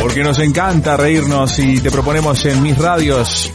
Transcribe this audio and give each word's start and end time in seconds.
Porque 0.00 0.22
nos 0.22 0.38
encanta 0.38 0.96
reírnos 0.96 1.58
y 1.58 1.80
te 1.80 1.90
proponemos 1.90 2.44
en 2.44 2.62
mis 2.62 2.78
radios 2.78 3.52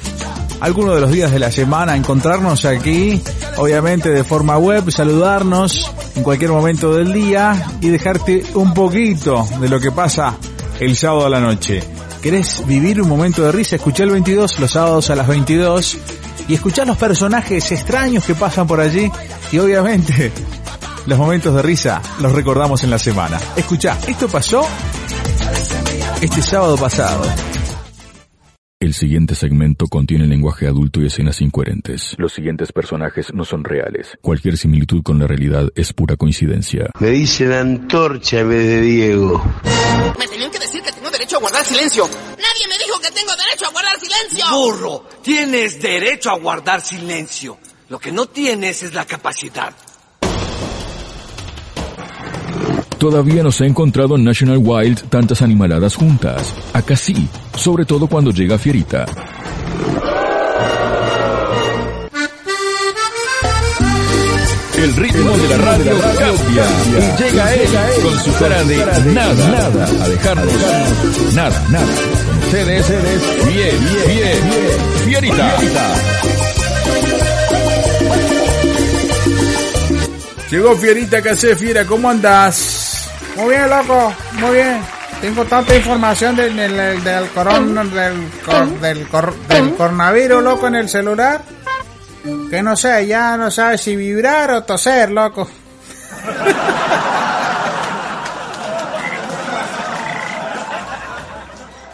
algunos 0.63 0.95
de 0.95 1.01
los 1.01 1.11
días 1.11 1.29
de 1.29 1.39
la 1.39 1.51
semana 1.51 1.97
encontrarnos 1.97 2.63
aquí, 2.63 3.21
obviamente 3.57 4.09
de 4.11 4.23
forma 4.23 4.57
web, 4.57 4.89
saludarnos 4.91 5.91
en 6.15 6.23
cualquier 6.23 6.51
momento 6.51 6.93
del 6.93 7.11
día 7.11 7.67
y 7.81 7.89
dejarte 7.89 8.45
un 8.53 8.73
poquito 8.73 9.45
de 9.59 9.67
lo 9.67 9.81
que 9.81 9.91
pasa 9.91 10.37
el 10.79 10.95
sábado 10.95 11.25
a 11.25 11.29
la 11.29 11.41
noche. 11.41 11.83
¿Querés 12.21 12.65
vivir 12.65 13.01
un 13.01 13.09
momento 13.09 13.43
de 13.43 13.51
risa? 13.51 13.75
Escuchá 13.75 14.03
el 14.03 14.11
22 14.11 14.59
los 14.61 14.71
sábados 14.71 15.09
a 15.09 15.15
las 15.15 15.27
22 15.27 15.97
y 16.47 16.53
escuchar 16.53 16.87
los 16.87 16.95
personajes 16.95 17.69
extraños 17.73 18.23
que 18.23 18.33
pasan 18.33 18.65
por 18.65 18.79
allí 18.79 19.11
y 19.51 19.59
obviamente 19.59 20.31
los 21.05 21.17
momentos 21.17 21.55
de 21.55 21.61
risa 21.61 22.01
los 22.21 22.31
recordamos 22.31 22.83
en 22.83 22.89
la 22.89 22.99
semana. 22.99 23.39
Escucha, 23.55 23.97
esto 24.07 24.27
pasó 24.27 24.67
este 26.21 26.41
sábado 26.41 26.77
pasado. 26.77 27.23
El 28.79 28.93
siguiente 28.93 29.33
segmento 29.33 29.87
contiene 29.87 30.27
lenguaje 30.27 30.67
adulto 30.67 30.99
y 30.99 31.05
escenas 31.05 31.39
incoherentes. 31.39 32.15
Los 32.17 32.33
siguientes 32.33 32.73
personajes 32.73 33.33
no 33.33 33.45
son 33.45 33.63
reales. 33.63 34.17
Cualquier 34.21 34.57
similitud 34.57 35.01
con 35.03 35.19
la 35.19 35.25
realidad 35.25 35.69
es 35.75 35.93
pura 35.93 36.17
coincidencia. 36.17 36.89
Me 36.99 37.11
dicen 37.11 37.53
antorcha 37.53 38.41
en 38.41 38.49
vez 38.49 38.67
de 38.67 38.81
Diego. 38.81 39.41
Me 40.19 40.27
tenían 40.27 40.51
que 40.51 40.59
decir 40.59 40.81
que 40.81 40.91
tengo 40.91 41.09
derecho 41.09 41.37
a 41.37 41.39
guardar 41.39 41.63
silencio. 41.63 42.03
Nadie 42.07 42.67
me 42.67 42.77
dijo 42.77 42.99
que 42.99 43.11
tengo 43.11 43.31
derecho 43.37 43.67
a 43.67 43.71
guardar 43.71 43.99
silencio. 44.01 44.45
Burro, 44.51 45.05
tienes 45.21 45.81
derecho 45.81 46.31
a 46.31 46.37
guardar 46.37 46.81
silencio. 46.81 47.57
Lo 47.87 47.99
que 47.99 48.11
no 48.11 48.25
tienes 48.25 48.83
es 48.83 48.93
la 48.93 49.05
capacidad. 49.05 49.73
Todavía 53.03 53.43
no 53.43 53.51
se 53.51 53.65
ha 53.65 53.67
encontrado 53.67 54.15
en 54.15 54.23
National 54.23 54.59
Wild 54.63 55.09
tantas 55.09 55.41
animaladas 55.41 55.93
juntas. 55.93 56.53
Acá 56.71 56.95
sí, 56.95 57.27
sobre 57.53 57.83
todo 57.83 58.07
cuando 58.07 58.31
llega 58.31 58.57
Fierita. 58.57 59.05
El 64.77 64.95
ritmo 64.95 65.37
de 65.37 65.49
la 65.49 65.57
radio 65.57 65.91
cambia 66.17 66.65
y 66.87 67.21
llega 67.21 67.53
él 67.55 67.69
con 68.03 68.19
su 68.23 68.39
cara 68.39 68.63
de 68.63 68.77
nada, 68.77 69.49
nada, 69.49 69.85
a 69.85 70.07
dejarnos 70.07 70.53
nada, 71.33 71.67
nada. 71.71 71.87
Ustedes, 72.45 72.87
bien, 73.47 73.79
bien, 74.07 74.47
bien, 74.47 75.27
Fierita. 75.27 75.57
Llegó 80.49 80.75
Fierita 80.77 81.21
Casé, 81.21 81.57
Fiera, 81.57 81.85
¿cómo 81.85 82.09
andás? 82.09 82.82
Muy 83.35 83.49
bien, 83.49 83.69
loco, 83.69 84.13
muy 84.33 84.51
bien. 84.55 84.81
Tengo 85.21 85.45
tanta 85.45 85.75
información 85.75 86.35
del, 86.35 86.55
del, 86.55 87.03
del, 87.03 87.29
coron, 87.29 87.73
del, 87.93 88.29
cor- 88.45 88.79
del, 88.79 89.07
cor- 89.07 89.35
del 89.47 89.73
coronavirus, 89.75 90.43
loco, 90.43 90.67
en 90.67 90.75
el 90.75 90.89
celular. 90.89 91.41
Que 92.49 92.61
no 92.61 92.75
sé, 92.75 93.07
ya 93.07 93.35
no 93.37 93.49
sabes 93.51 93.81
si 93.81 93.95
vibrar 93.95 94.51
o 94.51 94.63
toser, 94.63 95.11
loco. 95.11 95.49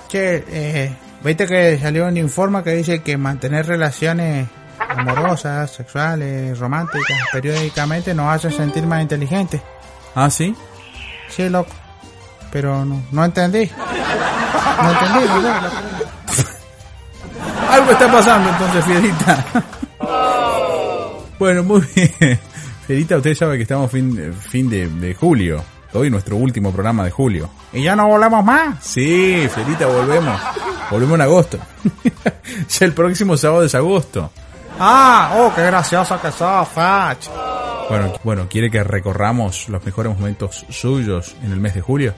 Che, 0.07 0.43
eh, 0.47 0.95
viste 1.23 1.45
que 1.45 1.77
salió 1.79 2.07
un 2.07 2.17
informe 2.17 2.63
que 2.63 2.71
dice 2.71 3.01
que 3.01 3.15
mantener 3.17 3.67
relaciones 3.67 4.47
amorosas, 4.79 5.71
sexuales, 5.71 6.57
románticas, 6.57 7.17
periódicamente 7.31 8.13
nos 8.15 8.33
hace 8.33 8.51
sentir 8.51 8.85
más 8.87 9.01
inteligentes. 9.03 9.61
¿Ah, 10.15 10.29
sí? 10.29 10.55
Sí, 11.29 11.49
loco. 11.49 11.71
Pero 12.51 12.83
no, 12.85 13.01
no 13.11 13.25
entendí. 13.25 13.69
No 14.81 14.91
entendí, 14.91 15.27
no 15.27 15.41
sé, 15.41 15.61
loco. 15.61 15.75
Algo 17.71 17.91
está 17.91 18.11
pasando 18.11 18.49
entonces, 18.49 18.85
Fierita. 18.85 19.45
Bueno, 21.37 21.63
muy 21.63 21.81
bien. 21.95 22.39
Fierita, 22.87 23.17
usted 23.17 23.35
sabe 23.35 23.57
que 23.57 23.63
estamos 23.63 23.91
fin, 23.91 24.33
fin 24.33 24.69
de, 24.69 24.87
de 24.87 25.13
julio. 25.13 25.63
Hoy 25.93 26.09
nuestro 26.09 26.35
último 26.35 26.71
programa 26.71 27.03
de 27.03 27.11
julio. 27.11 27.49
Y 27.71 27.83
ya 27.83 27.95
no 27.95 28.07
volvemos 28.07 28.43
más. 28.43 28.83
Sí, 28.83 29.47
Fierita, 29.53 29.85
volvemos. 29.85 30.39
Volvemos 30.89 31.15
en 31.15 31.21
agosto. 31.21 31.59
ya 32.69 32.85
el 32.85 32.93
próximo 32.93 33.37
sábado 33.37 33.63
es 33.63 33.75
agosto. 33.75 34.31
Ah, 34.79 35.35
oh, 35.37 35.53
qué 35.53 35.63
gracioso 35.63 36.19
que 36.21 36.31
sos, 36.31 36.67
Fach. 36.69 37.27
Bueno, 37.89 38.13
bueno, 38.23 38.47
¿quiere 38.49 38.69
que 38.69 38.83
recorramos 38.83 39.67
los 39.69 39.83
mejores 39.83 40.15
momentos 40.17 40.65
suyos 40.69 41.35
en 41.43 41.51
el 41.51 41.59
mes 41.59 41.73
de 41.73 41.81
julio? 41.81 42.13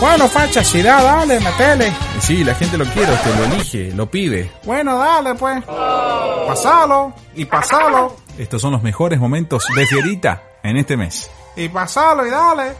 Bueno, 0.00 0.28
Facha, 0.28 0.62
si 0.62 0.82
da, 0.82 1.02
dale, 1.02 1.40
metele. 1.40 1.92
Sí, 2.20 2.44
la 2.44 2.54
gente 2.54 2.76
lo 2.76 2.84
quiere, 2.86 3.12
usted 3.12 3.34
lo 3.36 3.44
elige, 3.44 3.92
lo 3.92 4.10
pide. 4.10 4.50
Bueno, 4.64 4.98
dale, 4.98 5.34
pues. 5.34 5.64
Pasalo, 5.64 7.14
y 7.34 7.44
pasalo, 7.46 8.16
Estos 8.36 8.60
son 8.60 8.72
los 8.72 8.82
mejores 8.82 9.18
momentos 9.18 9.64
de 9.74 9.86
Fierita 9.86 10.42
en 10.62 10.76
este 10.76 10.96
mes. 10.96 11.30
y 11.56 11.68
pasalo, 11.68 12.26
y 12.26 12.30
dale. 12.30 12.72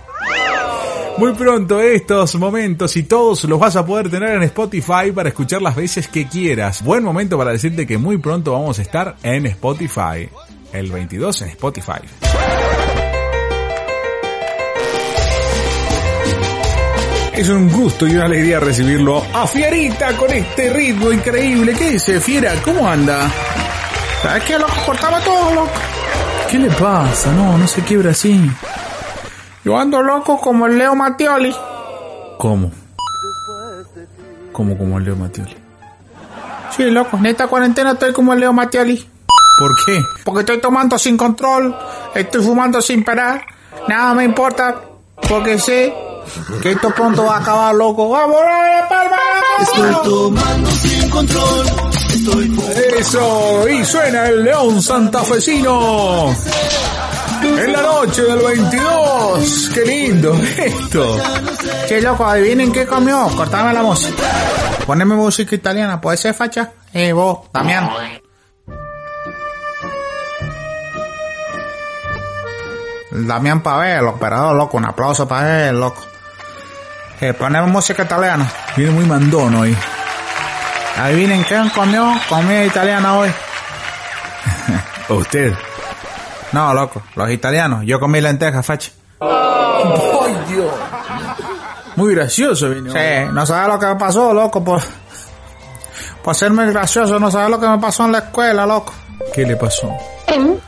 Muy 1.17 1.33
pronto 1.33 1.81
estos 1.81 2.35
momentos 2.35 2.95
y 2.99 3.05
todos 3.05 3.45
los 3.45 3.59
vas 3.59 3.75
a 3.77 3.87
poder 3.87 4.11
tener 4.11 4.35
en 4.37 4.43
Spotify 4.43 5.11
para 5.15 5.31
escuchar 5.31 5.63
las 5.63 5.75
veces 5.75 6.09
que 6.09 6.27
quieras. 6.29 6.85
Buen 6.85 7.03
momento 7.03 7.39
para 7.39 7.53
decirte 7.53 7.87
que 7.87 7.97
muy 7.97 8.19
pronto 8.19 8.53
vamos 8.53 8.79
a 8.79 8.83
estar 8.83 9.17
en 9.23 9.47
Spotify. 9.47 10.29
El 10.77 10.93
22 10.93 11.41
en 11.41 11.49
Spotify. 11.49 11.93
Es 17.33 17.49
un 17.49 17.73
gusto 17.73 18.07
y 18.07 18.11
una 18.15 18.27
alegría 18.27 18.61
recibirlo 18.61 19.23
a 19.33 19.47
Fierita 19.47 20.15
con 20.19 20.31
este 20.31 20.69
ritmo 20.69 21.11
increíble. 21.11 21.73
¿Qué 21.73 21.93
dice 21.93 22.21
Fiera? 22.21 22.53
¿Cómo 22.63 22.87
anda? 22.87 23.27
¿Sabes 24.23 24.45
qué, 24.45 24.59
loco? 24.59 24.75
Cortaba 24.85 25.19
todo, 25.21 25.55
loco. 25.55 25.71
¿Qué 26.51 26.59
le 26.59 26.69
pasa? 26.69 27.33
No, 27.33 27.57
no 27.57 27.67
se 27.67 27.81
quiebra 27.81 28.11
así. 28.11 28.39
Yo 29.65 29.79
ando 29.79 30.03
loco 30.03 30.39
como 30.39 30.67
el 30.67 30.77
Leo 30.77 30.95
Mattioli. 30.95 31.57
¿Cómo? 32.37 32.71
¿Cómo 34.53 34.77
como 34.77 34.99
el 34.99 35.05
Leo 35.07 35.17
Matioli? 35.17 35.57
Sí, 36.77 36.91
loco, 36.91 37.17
en 37.17 37.25
esta 37.25 37.47
cuarentena 37.47 37.93
estoy 37.93 38.13
como 38.13 38.35
el 38.35 38.41
Leo 38.41 38.53
Mattioli. 38.53 39.16
¿Por 39.59 39.75
qué? 39.85 40.05
Porque 40.25 40.41
estoy 40.41 40.61
tomando 40.61 40.99
sin 40.99 41.17
control, 41.17 41.75
estoy 42.15 42.43
fumando 42.43 42.81
sin 42.83 43.03
parar, 43.03 43.45
nada 43.89 44.15
me 44.15 44.25
importa, 44.25 44.83
porque 45.29 45.59
sé 45.59 45.95
que 46.63 46.73
esto 46.73 46.91
pronto 46.91 47.25
va 47.25 47.37
a 47.37 47.41
acabar, 47.41 47.75
loco. 47.75 48.09
¡Vamos, 48.09 48.37
la 48.43 48.89
palma! 48.89 49.17
Estoy 49.61 49.95
tomando 50.05 50.71
sin 50.71 51.11
control. 51.11 51.67
Estoy 52.13 52.61
Eso, 52.99 53.69
y 53.69 53.85
suena 53.85 54.29
el 54.29 54.45
León 54.45 54.83
Santafesino. 54.83 56.35
En 57.43 57.73
la 57.73 57.83
noche 57.83 58.23
del 58.23 58.39
22. 58.39 59.71
Qué 59.73 59.85
lindo 59.85 60.35
esto. 60.35 61.19
Che, 61.87 62.01
loco, 62.01 62.25
adivinen 62.25 62.73
qué 62.73 62.87
comió. 62.87 63.29
Cortame 63.37 63.73
la 63.73 63.83
música. 63.83 64.23
Poneme 64.87 65.15
música 65.15 65.55
italiana, 65.55 66.01
¿puede 66.01 66.17
ser, 66.17 66.35
facha? 66.35 66.73
Eh, 66.93 67.13
vos, 67.13 67.41
Damián. 67.53 67.89
Damián 73.25 73.63
Pavel, 73.63 73.99
el 73.99 74.07
operador, 74.07 74.55
loco. 74.55 74.77
Un 74.77 74.85
aplauso 74.85 75.27
para 75.27 75.69
él, 75.69 75.81
loco. 75.81 76.03
Eh, 77.21 77.33
poneme 77.33 77.67
música 77.67 78.03
italiana. 78.03 78.51
Viene 78.77 78.93
muy 78.93 79.07
mandón 79.07 79.55
hoy. 79.55 79.77
Adivinen 80.99 81.45
qué 81.45 81.63
comió 81.75 82.13
comida 82.29 82.65
italiana 82.65 83.17
hoy. 83.19 83.31
Usted. 85.09 85.55
No, 86.53 86.75
loco, 86.75 87.03
los 87.15 87.31
italianos. 87.31 87.85
Yo 87.85 87.99
comí 87.99 88.21
lentejas, 88.21 88.65
facha. 88.65 88.91
¡Ay, 89.21 90.37
Dios! 90.49 90.71
Muy 91.97 92.15
gracioso 92.15 92.71
vino. 92.71 92.93
Sí, 92.93 92.99
no 93.33 93.47
sabes 93.47 93.69
lo 93.69 93.79
que 93.79 93.87
me 93.87 93.97
pasó, 93.97 94.35
loco, 94.35 94.63
por, 94.63 94.81
por 96.23 96.35
serme 96.35 96.67
gracioso, 96.67 97.19
no 97.19 97.31
sabes 97.31 97.51
lo 97.51 97.59
que 97.59 97.67
me 97.67 97.79
pasó 97.79 98.05
en 98.05 98.13
la 98.13 98.19
escuela, 98.19 98.67
loco. 98.67 98.93
¿Qué 99.35 99.45
le 99.45 99.57
pasó? 99.57 99.91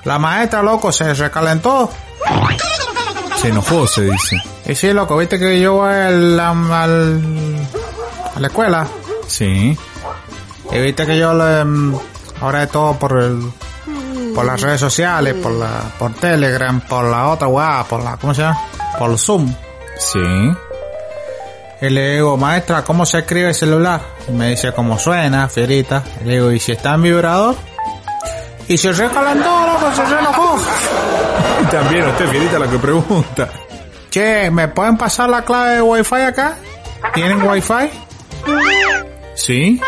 La 0.04 0.18
maestra, 0.18 0.62
loco, 0.62 0.90
se 0.90 1.12
recalentó. 1.12 1.90
Se 3.36 3.48
enojó, 3.48 3.86
se 3.86 4.02
dice. 4.02 4.36
Y 4.66 4.74
sí, 4.74 4.92
loco, 4.92 5.16
viste 5.16 5.38
que 5.38 5.60
yo 5.60 5.74
voy 5.74 5.94
al, 5.94 6.40
a 6.40 6.86
la 6.86 8.46
escuela. 8.46 8.86
Sí. 9.26 9.78
Y 10.72 10.78
viste 10.80 11.06
que 11.06 11.18
yo 11.18 11.32
le, 11.34 11.64
mm, 11.64 11.98
ahora 12.40 12.64
es 12.64 12.70
todo 12.70 12.94
por 12.98 13.22
el, 13.22 13.50
por 14.34 14.44
las 14.44 14.60
redes 14.60 14.80
sociales, 14.80 15.34
por 15.34 15.52
la, 15.52 15.82
por 15.98 16.14
Telegram, 16.14 16.80
por 16.80 17.04
la 17.04 17.28
otra 17.28 17.48
weá, 17.48 17.84
por 17.88 18.02
la, 18.02 18.16
¿cómo 18.16 18.34
se 18.34 18.42
llama? 18.42 18.60
Por 18.98 19.18
Zoom. 19.18 19.54
Sí. 19.98 20.18
Y 21.80 21.90
le 21.90 22.14
digo, 22.14 22.36
maestra, 22.36 22.82
¿cómo 22.82 23.06
se 23.06 23.18
escribe 23.18 23.48
el 23.48 23.54
celular? 23.54 24.00
Y 24.28 24.32
me 24.32 24.50
dice, 24.50 24.72
¿cómo 24.72 24.98
suena, 24.98 25.48
fierita? 25.48 26.02
Y 26.20 26.24
le 26.24 26.34
digo, 26.34 26.50
¿y 26.50 26.58
si 26.58 26.72
está 26.72 26.94
en 26.94 27.02
vibrador? 27.02 27.54
Y 28.68 28.76
se 28.76 28.92
recalentó, 28.92 29.66
loco, 29.66 29.90
se 29.94 30.02
enojó. 30.02 30.58
También 31.70 32.06
usted, 32.06 32.28
Fierita, 32.28 32.58
lo 32.58 32.70
que 32.70 32.78
pregunta. 32.78 33.48
Che, 34.10 34.50
¿me 34.50 34.68
pueden 34.68 34.98
pasar 34.98 35.30
la 35.30 35.42
clave 35.42 35.76
de 35.76 35.82
Wi-Fi 35.82 36.16
acá? 36.16 36.56
¿Tienen 37.14 37.42
Wi-Fi? 37.42 37.88
Sí. 39.34 39.80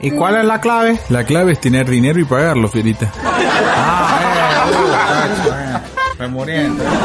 ¿Y 0.00 0.10
cuál 0.12 0.36
es 0.36 0.44
la 0.44 0.60
clave? 0.60 1.00
La 1.08 1.24
clave 1.24 1.50
es 1.52 1.60
tener 1.60 1.88
dinero 1.88 2.20
y 2.20 2.24
pagarlo, 2.24 2.68
Fierita. 2.68 3.10
Ah, 3.24 4.20
eh, 4.22 5.48
uh, 5.48 5.52
eh. 5.52 5.80
Me 6.20 6.28
muriendo. 6.28 6.84
¿Sabes 6.84 7.00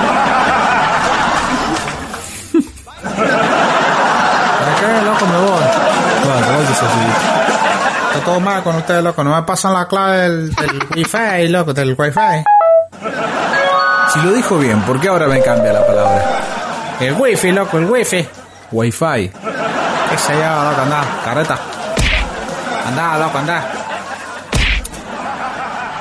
qué, 4.80 5.02
loco? 5.06 5.26
Me 5.26 5.38
voy. 5.38 5.64
Bueno, 6.26 6.48
gracias 6.48 6.84
a 6.84 7.53
todo 8.24 8.40
mal 8.40 8.64
con 8.64 8.76
ustedes, 8.76 9.04
loco. 9.04 9.24
No 9.24 9.36
me 9.36 9.44
pasan 9.44 9.74
la 9.74 9.88
clave 9.88 10.18
del, 10.18 10.56
del 10.56 10.84
Wi-Fi, 10.96 11.48
loco, 11.50 11.74
del 11.74 11.96
Wi-Fi. 11.98 12.44
Si 14.14 14.20
lo 14.22 14.32
dijo 14.34 14.58
bien, 14.58 14.82
¿por 14.82 15.00
qué 15.00 15.08
ahora 15.10 15.28
me 15.28 15.42
cambia 15.42 15.74
la 15.74 15.86
palabra? 15.86 16.40
El 17.00 17.14
Wi-Fi, 17.14 17.52
loco, 17.52 17.78
el 17.78 17.86
Wi-Fi. 17.86 18.28
Wi-Fi. 18.72 19.32
¿Qué 20.10 20.18
se 20.18 20.34
llama, 20.34 20.70
loco? 20.70 20.82
Anda, 20.82 21.04
carreta. 21.24 21.60
Anda, 22.88 23.18
loco, 23.18 23.38
anda. 23.38 23.72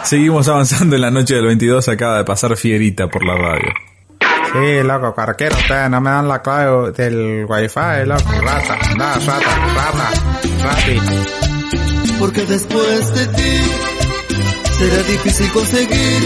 Seguimos 0.03 0.49
avanzando 0.49 0.97
en 0.97 1.03
la 1.03 1.11
noche 1.11 1.35
del 1.35 1.47
22. 1.47 1.89
Acaba 1.89 2.19
de 2.19 2.25
pasar 2.25 2.57
Fierita 2.57 3.07
por 3.09 3.25
la 3.25 3.35
radio. 3.37 3.73
Sí, 4.53 4.83
loco, 4.83 5.15
carquero, 5.15 5.57
ustedes 5.57 5.89
no 5.89 6.01
me 6.03 6.11
dan 6.11 6.29
la 6.29 6.43
clave 6.43 6.93
del 6.93 7.47
Wi-Fi, 7.49 8.05
loco. 8.05 8.23
Rata, 8.43 8.77
anda, 8.91 9.15
rata, 9.15 9.57
rata, 9.75 10.11
rati. 10.63 11.01
Porque 12.19 12.47
después 12.47 13.15
de 13.15 13.27
ti 13.27 13.53
será 14.79 15.03
difícil 15.03 15.53
conseguir 15.53 16.23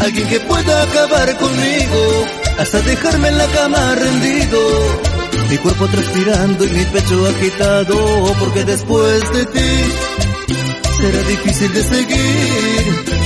alguien 0.00 0.28
que 0.28 0.40
pueda 0.40 0.82
acabar 0.82 1.36
conmigo 1.36 2.24
hasta 2.58 2.80
dejarme 2.82 3.28
en 3.28 3.38
la 3.38 3.46
cama 3.46 3.94
rendido. 3.94 4.58
Mi 5.50 5.58
cuerpo 5.58 5.86
transpirando 5.88 6.64
y 6.64 6.68
mi 6.70 6.84
pecho 6.86 7.26
agitado. 7.26 8.34
Porque 8.38 8.64
después 8.64 9.32
de 9.32 9.46
ti 9.46 9.70
será 10.98 11.22
difícil 11.28 11.72
de 11.72 11.82
seguir 11.82 13.23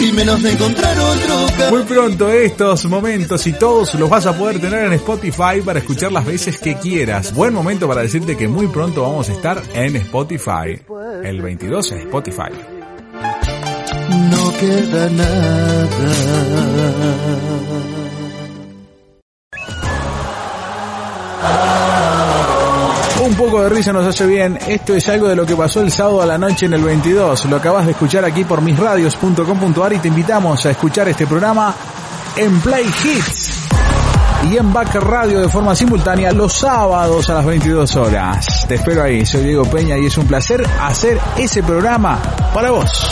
y 0.00 0.12
menos 0.12 0.42
de 0.42 0.52
encontrar 0.52 0.98
otro. 0.98 1.70
Muy 1.70 1.82
pronto 1.84 2.28
estos 2.30 2.84
momentos 2.86 3.46
y 3.46 3.52
todos 3.52 3.94
los 3.94 4.10
vas 4.10 4.26
a 4.26 4.36
poder 4.36 4.60
tener 4.60 4.84
en 4.86 4.92
Spotify 4.94 5.60
para 5.64 5.78
escuchar 5.78 6.12
las 6.12 6.24
veces 6.24 6.58
que 6.58 6.76
quieras. 6.76 7.32
Buen 7.34 7.54
momento 7.54 7.88
para 7.88 8.02
decirte 8.02 8.36
que 8.36 8.48
muy 8.48 8.66
pronto 8.68 9.02
vamos 9.02 9.28
a 9.28 9.32
estar 9.32 9.62
en 9.74 9.96
Spotify. 9.96 10.80
El 11.22 11.40
22 11.42 11.92
en 11.92 11.98
Spotify. 12.00 12.52
No 14.30 14.52
queda 14.58 15.10
nada. 15.10 15.86
Un 23.26 23.34
poco 23.34 23.60
de 23.60 23.68
risa 23.68 23.92
nos 23.92 24.06
hace 24.06 24.24
bien. 24.24 24.56
Esto 24.68 24.94
es 24.94 25.08
algo 25.08 25.26
de 25.26 25.34
lo 25.34 25.44
que 25.44 25.56
pasó 25.56 25.80
el 25.80 25.90
sábado 25.90 26.22
a 26.22 26.26
la 26.26 26.38
noche 26.38 26.66
en 26.66 26.74
el 26.74 26.84
22. 26.84 27.46
Lo 27.46 27.56
acabas 27.56 27.84
de 27.84 27.90
escuchar 27.90 28.24
aquí 28.24 28.44
por 28.44 28.62
misradios.com.ar 28.62 29.92
y 29.94 29.98
te 29.98 30.06
invitamos 30.06 30.64
a 30.64 30.70
escuchar 30.70 31.08
este 31.08 31.26
programa 31.26 31.74
en 32.36 32.60
Play 32.60 32.84
Hits 32.84 33.50
y 34.48 34.56
en 34.56 34.72
Back 34.72 34.94
Radio 34.94 35.40
de 35.40 35.48
forma 35.48 35.74
simultánea 35.74 36.30
los 36.30 36.52
sábados 36.52 37.28
a 37.28 37.34
las 37.34 37.46
22 37.46 37.96
horas. 37.96 38.64
Te 38.68 38.76
espero 38.76 39.02
ahí. 39.02 39.26
Soy 39.26 39.42
Diego 39.42 39.64
Peña 39.64 39.98
y 39.98 40.06
es 40.06 40.16
un 40.16 40.26
placer 40.28 40.64
hacer 40.80 41.18
ese 41.36 41.64
programa 41.64 42.20
para 42.54 42.70
vos. 42.70 43.10